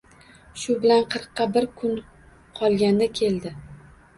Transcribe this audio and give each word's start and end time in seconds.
Shu 0.61 0.77
bilan 0.85 1.03
qirqqa 1.15 1.47
bir 1.57 1.67
kun 1.83 1.93
qolganda 2.61 3.11
keldi 3.21 3.53